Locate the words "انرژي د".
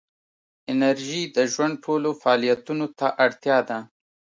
0.71-1.37